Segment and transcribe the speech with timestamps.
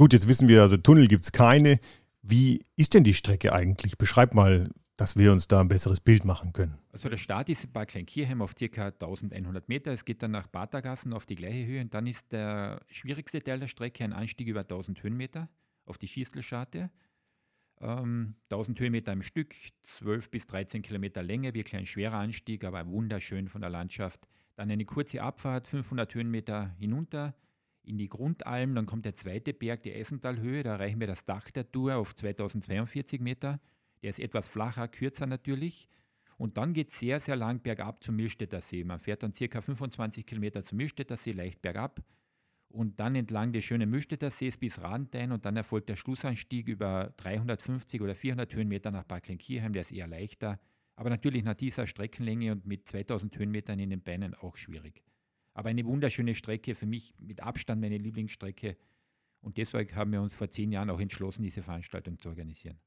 [0.00, 1.78] Gut, jetzt wissen wir, also Tunnel gibt es keine.
[2.22, 3.98] Wie ist denn die Strecke eigentlich?
[3.98, 6.78] Beschreib mal, dass wir uns da ein besseres Bild machen können.
[6.90, 8.86] Also der Start ist bei Kleinkirchheim auf ca.
[8.86, 9.92] 1100 Meter.
[9.92, 13.60] Es geht dann nach Batergassen auf die gleiche Höhe und dann ist der schwierigste Teil
[13.60, 15.50] der Strecke ein Anstieg über 1000 Höhenmeter
[15.84, 16.90] auf die Schießelscharte.
[17.82, 22.86] Ähm, 1000 Höhenmeter im Stück, 12 bis 13 Kilometer Länge, wirklich ein schwerer Anstieg, aber
[22.86, 24.26] wunderschön von der Landschaft.
[24.56, 27.34] Dann eine kurze Abfahrt, 500 Höhenmeter hinunter
[27.90, 28.74] in die Grundalm.
[28.74, 30.62] Dann kommt der zweite Berg, die Essentalhöhe.
[30.62, 33.60] Da erreichen wir das Dach der Tour auf 2042 Meter.
[34.02, 35.88] Der ist etwas flacher, kürzer natürlich.
[36.38, 38.82] Und dann geht es sehr, sehr lang bergab zum Millstätter See.
[38.82, 42.02] Man fährt dann circa 25 Kilometer zum Millstätter See, leicht bergab.
[42.70, 47.12] Und dann entlang des schönen Müllstädter Sees bis Randein und dann erfolgt der Schlussanstieg über
[47.16, 50.60] 350 oder 400 Höhenmeter nach Bad Kleinkirchheim, der ist eher leichter,
[50.94, 55.02] aber natürlich nach dieser Streckenlänge und mit 2000 Höhenmetern in den Beinen auch schwierig.
[55.52, 58.76] Aber eine wunderschöne Strecke, für mich mit Abstand meine Lieblingsstrecke
[59.42, 62.80] und deshalb haben wir uns vor zehn Jahren auch entschlossen, diese Veranstaltung zu organisieren.